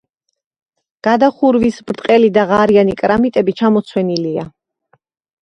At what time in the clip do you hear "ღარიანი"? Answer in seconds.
2.53-2.97